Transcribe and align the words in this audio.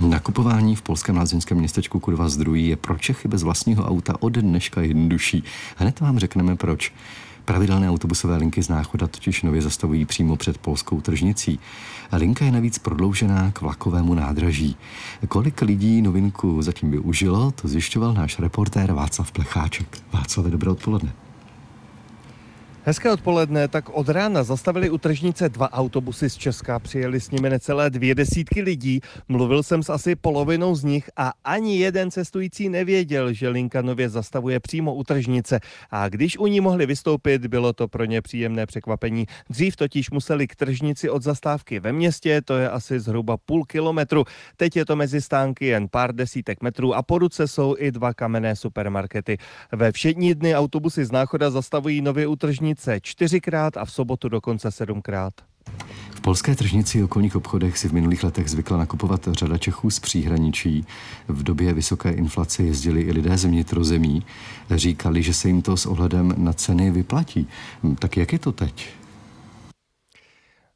Nakupování 0.00 0.76
v 0.76 0.82
polském 0.82 1.16
lázeňském 1.16 1.58
městečku 1.58 2.00
Kurva 2.00 2.28
zdrují 2.28 2.68
je 2.68 2.76
pro 2.76 2.98
Čechy 2.98 3.28
bez 3.28 3.42
vlastního 3.42 3.84
auta 3.84 4.14
od 4.20 4.32
dneška 4.32 4.80
jednodušší. 4.80 5.44
Hned 5.76 6.00
vám 6.00 6.18
řekneme 6.18 6.56
proč. 6.56 6.92
Pravidelné 7.44 7.90
autobusové 7.90 8.36
linky 8.36 8.62
z 8.62 8.68
Náchoda 8.68 9.06
totiž 9.06 9.42
nově 9.42 9.62
zastavují 9.62 10.04
přímo 10.04 10.36
před 10.36 10.58
polskou 10.58 11.00
tržnicí. 11.00 11.58
Linka 12.12 12.44
je 12.44 12.52
navíc 12.52 12.78
prodloužená 12.78 13.50
k 13.50 13.60
vlakovému 13.60 14.14
nádraží. 14.14 14.76
Kolik 15.28 15.62
lidí 15.62 16.02
novinku 16.02 16.62
zatím 16.62 16.90
využilo, 16.90 17.50
to 17.50 17.68
zjišťoval 17.68 18.14
náš 18.14 18.38
reportér 18.38 18.92
Václav 18.92 19.32
Plecháček. 19.32 19.98
Václav, 20.12 20.46
dobré 20.46 20.70
odpoledne. 20.70 21.12
Hezké 22.80 23.12
odpoledne, 23.12 23.68
tak 23.68 23.92
od 23.92 24.08
rána 24.08 24.42
zastavili 24.42 24.90
u 24.90 24.98
tržnice 24.98 25.48
dva 25.48 25.72
autobusy 25.72 26.30
z 26.30 26.36
Česka, 26.36 26.78
přijeli 26.78 27.20
s 27.20 27.30
nimi 27.30 27.50
necelé 27.50 27.90
dvě 27.90 28.14
desítky 28.14 28.62
lidí, 28.62 29.00
mluvil 29.28 29.62
jsem 29.62 29.82
s 29.82 29.90
asi 29.90 30.16
polovinou 30.16 30.74
z 30.74 30.84
nich 30.84 31.10
a 31.16 31.32
ani 31.44 31.78
jeden 31.78 32.10
cestující 32.10 32.68
nevěděl, 32.68 33.32
že 33.32 33.48
linka 33.48 33.82
nově 33.82 34.08
zastavuje 34.08 34.60
přímo 34.60 34.94
u 34.94 35.04
tržnice 35.04 35.60
a 35.90 36.08
když 36.08 36.38
u 36.38 36.46
ní 36.46 36.60
mohli 36.60 36.86
vystoupit, 36.86 37.46
bylo 37.46 37.72
to 37.72 37.88
pro 37.88 38.04
ně 38.04 38.22
příjemné 38.22 38.66
překvapení. 38.66 39.26
Dřív 39.50 39.76
totiž 39.76 40.10
museli 40.10 40.48
k 40.48 40.56
tržnici 40.56 41.10
od 41.10 41.22
zastávky 41.22 41.80
ve 41.80 41.92
městě, 41.92 42.42
to 42.42 42.56
je 42.56 42.70
asi 42.70 43.00
zhruba 43.00 43.36
půl 43.36 43.64
kilometru, 43.64 44.24
teď 44.56 44.76
je 44.76 44.84
to 44.84 44.96
mezi 44.96 45.20
stánky 45.20 45.66
jen 45.66 45.88
pár 45.88 46.14
desítek 46.14 46.62
metrů 46.62 46.94
a 46.94 47.02
po 47.02 47.18
ruce 47.18 47.48
jsou 47.48 47.74
i 47.78 47.92
dva 47.92 48.14
kamenné 48.14 48.56
supermarkety. 48.56 49.38
Ve 49.72 49.92
všední 49.92 50.34
dny 50.34 50.54
autobusy 50.54 51.04
z 51.04 51.12
Náchoda 51.12 51.50
zastavují 51.50 52.00
nově 52.00 52.26
u 52.26 52.36
tržnice 52.36 52.69
tržnice 52.74 53.00
čtyřikrát 53.02 53.76
a 53.76 53.84
v 53.84 53.92
sobotu 53.92 54.28
dokonce 54.28 54.70
sedmkrát. 54.70 55.34
V 56.10 56.20
polské 56.20 56.54
tržnici 56.54 56.98
i 56.98 57.02
okolních 57.02 57.36
obchodech 57.36 57.78
si 57.78 57.88
v 57.88 57.92
minulých 57.92 58.24
letech 58.24 58.50
zvykla 58.50 58.76
nakupovat 58.76 59.28
řada 59.30 59.58
Čechů 59.58 59.90
z 59.90 59.98
příhraničí. 59.98 60.86
V 61.28 61.42
době 61.42 61.72
vysoké 61.72 62.10
inflace 62.10 62.62
jezdili 62.62 63.00
i 63.00 63.12
lidé 63.12 63.38
z 63.38 63.44
vnitrozemí. 63.44 64.22
Říkali, 64.70 65.22
že 65.22 65.34
se 65.34 65.48
jim 65.48 65.62
to 65.62 65.76
s 65.76 65.86
ohledem 65.86 66.34
na 66.36 66.52
ceny 66.52 66.90
vyplatí. 66.90 67.48
Tak 67.98 68.16
jak 68.16 68.32
je 68.32 68.38
to 68.38 68.52
teď? 68.52 68.88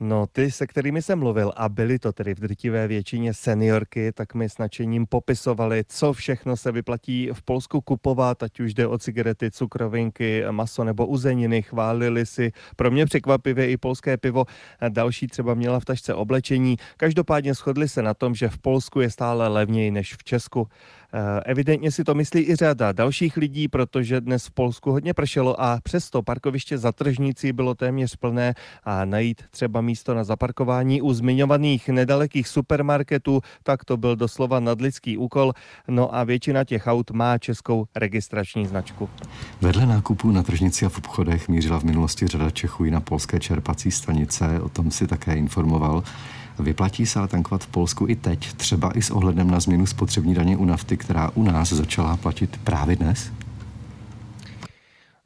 No, 0.00 0.26
ty, 0.26 0.50
se 0.50 0.66
kterými 0.66 1.02
jsem 1.02 1.18
mluvil, 1.18 1.52
a 1.56 1.68
byly 1.68 1.98
to 1.98 2.12
tedy 2.12 2.34
v 2.34 2.40
drtivé 2.40 2.88
většině 2.88 3.34
seniorky, 3.34 4.12
tak 4.12 4.34
mi 4.34 4.48
s 4.48 4.58
nadšením 4.58 5.06
popisovali, 5.06 5.84
co 5.88 6.12
všechno 6.12 6.56
se 6.56 6.72
vyplatí 6.72 7.30
v 7.32 7.42
Polsku 7.42 7.80
kupovat, 7.80 8.42
ať 8.42 8.60
už 8.60 8.74
jde 8.74 8.86
o 8.86 8.98
cigarety, 8.98 9.50
cukrovinky, 9.50 10.44
maso 10.50 10.84
nebo 10.84 11.06
uzeniny. 11.06 11.62
Chválili 11.62 12.26
si 12.26 12.52
pro 12.76 12.90
mě 12.90 13.06
překvapivě 13.06 13.70
i 13.70 13.76
polské 13.76 14.16
pivo. 14.16 14.44
Další 14.88 15.26
třeba 15.26 15.54
měla 15.54 15.80
v 15.80 15.84
tašce 15.84 16.14
oblečení. 16.14 16.76
Každopádně 16.96 17.54
shodli 17.54 17.88
se 17.88 18.02
na 18.02 18.14
tom, 18.14 18.34
že 18.34 18.48
v 18.48 18.58
Polsku 18.58 19.00
je 19.00 19.10
stále 19.10 19.48
levněji 19.48 19.90
než 19.90 20.14
v 20.14 20.24
Česku. 20.24 20.68
Eh, 21.12 21.40
evidentně 21.44 21.90
si 21.90 22.04
to 22.04 22.14
myslí 22.14 22.50
i 22.50 22.56
řada 22.56 22.92
dalších 22.92 23.36
lidí, 23.36 23.68
protože 23.68 24.20
dnes 24.20 24.46
v 24.46 24.50
Polsku 24.50 24.90
hodně 24.90 25.14
pršelo 25.14 25.60
a 25.60 25.78
přesto 25.82 26.22
parkoviště 26.22 26.78
za 26.78 26.92
tržnicí 26.92 27.52
bylo 27.52 27.74
téměř 27.74 28.16
plné 28.16 28.54
a 28.84 29.04
najít 29.04 29.42
třeba 29.50 29.80
místo 29.80 30.14
na 30.14 30.24
zaparkování 30.24 31.02
u 31.02 31.12
zmiňovaných 31.12 31.88
nedalekých 31.88 32.48
supermarketů, 32.48 33.40
tak 33.62 33.84
to 33.84 33.96
byl 33.96 34.16
doslova 34.16 34.60
nadlidský 34.60 35.16
úkol. 35.16 35.52
No 35.88 36.14
a 36.14 36.24
většina 36.24 36.64
těch 36.64 36.86
aut 36.86 37.10
má 37.10 37.38
českou 37.38 37.86
registrační 37.96 38.66
značku. 38.66 39.08
Vedle 39.60 39.86
nákupů 39.86 40.32
na 40.32 40.42
tržnici 40.42 40.86
a 40.86 40.88
v 40.88 40.98
obchodech 40.98 41.48
mířila 41.48 41.80
v 41.80 41.84
minulosti 41.84 42.26
řada 42.26 42.50
Čechů 42.50 42.84
i 42.84 42.90
na 42.90 43.00
polské 43.00 43.40
čerpací 43.40 43.90
stanice, 43.90 44.60
o 44.60 44.68
tom 44.68 44.90
si 44.90 45.06
také 45.06 45.34
informoval. 45.34 46.02
Vyplatí 46.58 47.06
se 47.06 47.18
ale 47.18 47.28
tankovat 47.28 47.64
v 47.64 47.66
Polsku 47.66 48.06
i 48.08 48.16
teď, 48.16 48.52
třeba 48.52 48.90
i 48.98 49.02
s 49.02 49.10
ohledem 49.10 49.50
na 49.50 49.60
změnu 49.60 49.86
spotřební 49.86 50.34
daně 50.34 50.56
u 50.56 50.64
nafty, 50.64 50.96
která 50.96 51.30
u 51.34 51.42
nás 51.42 51.72
začala 51.72 52.16
platit 52.16 52.60
právě 52.64 52.96
dnes? 52.96 53.30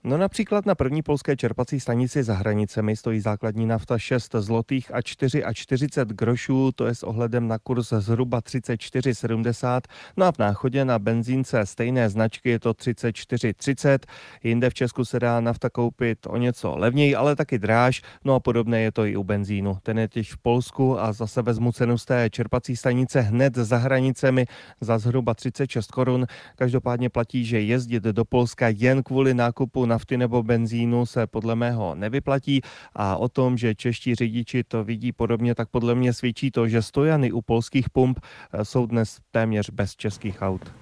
No 0.04 0.18
například 0.18 0.66
na 0.66 0.74
první 0.74 1.02
polské 1.02 1.36
čerpací 1.36 1.80
stanici 1.80 2.22
za 2.22 2.34
hranicemi 2.34 2.96
stojí 2.96 3.20
základní 3.20 3.66
nafta 3.66 3.98
6 3.98 4.34
zlotých 4.38 4.94
a 4.94 5.02
4 5.02 5.44
a 5.44 5.52
40 5.52 6.08
grošů, 6.08 6.72
to 6.72 6.86
je 6.86 6.94
s 6.94 7.02
ohledem 7.02 7.48
na 7.48 7.58
kurz 7.58 7.92
zhruba 7.92 8.40
34,70. 8.40 9.80
No 10.16 10.26
a 10.26 10.32
v 10.32 10.38
náchodě 10.38 10.84
na 10.84 10.98
benzínce 10.98 11.66
stejné 11.66 12.08
značky 12.08 12.50
je 12.50 12.58
to 12.58 12.72
34,30. 12.72 13.98
Jinde 14.42 14.70
v 14.70 14.74
Česku 14.74 15.04
se 15.04 15.20
dá 15.20 15.40
nafta 15.40 15.70
koupit 15.70 16.18
o 16.26 16.36
něco 16.36 16.76
levněji, 16.76 17.14
ale 17.14 17.36
taky 17.36 17.58
dráž. 17.58 18.02
No 18.24 18.34
a 18.34 18.40
podobné 18.40 18.80
je 18.80 18.92
to 18.92 19.04
i 19.04 19.16
u 19.16 19.24
benzínu. 19.24 19.78
Ten 19.82 19.98
je 19.98 20.08
těž 20.08 20.32
v 20.32 20.38
Polsku 20.38 21.00
a 21.00 21.12
zase 21.12 21.42
vezmu 21.42 21.72
cenu 21.72 21.98
z 21.98 22.04
té 22.04 22.30
čerpací 22.30 22.76
stanice 22.76 23.20
hned 23.20 23.54
za 23.54 23.76
hranicemi 23.76 24.46
za 24.80 24.98
zhruba 24.98 25.34
36 25.34 25.90
korun. 25.90 26.26
Každopádně 26.56 27.10
platí, 27.10 27.44
že 27.44 27.60
jezdit 27.60 28.02
do 28.02 28.24
Polska 28.24 28.68
jen 28.68 29.02
kvůli 29.02 29.34
nákupu 29.34 29.91
nafty 29.92 30.16
nebo 30.16 30.42
benzínu 30.42 31.06
se 31.06 31.26
podle 31.26 31.54
mého 31.54 31.94
nevyplatí 31.94 32.60
a 32.96 33.16
o 33.16 33.28
tom, 33.28 33.58
že 33.58 33.74
čeští 33.74 34.14
řidiči 34.14 34.64
to 34.64 34.84
vidí 34.84 35.12
podobně, 35.12 35.54
tak 35.54 35.68
podle 35.68 35.94
mě 35.94 36.12
svědčí 36.12 36.50
to, 36.50 36.68
že 36.68 36.82
stojany 36.82 37.32
u 37.32 37.40
polských 37.40 37.90
pump 37.90 38.18
eh, 38.18 38.64
jsou 38.64 38.86
dnes 38.86 39.18
téměř 39.30 39.70
bez 39.70 39.96
českých 39.96 40.42
aut. 40.42 40.72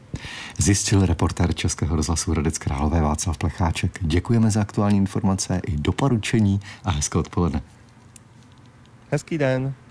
Zjistil 0.59 1.06
reportér 1.06 1.54
Českého 1.54 1.97
rozhlasu 1.97 2.31
Hradec 2.31 2.59
Králové 2.59 3.00
Václav 3.00 3.38
Plecháček. 3.38 3.98
Děkujeme 4.00 4.50
za 4.50 4.60
aktuální 4.60 4.97
informace 4.97 5.60
i 5.66 5.77
doporučení 5.77 6.60
a 6.84 6.91
hezké 6.91 7.19
odpoledne. 7.19 7.62
Hezký 9.10 9.38
den. 9.38 9.75